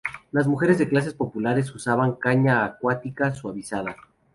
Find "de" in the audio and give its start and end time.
0.79-0.89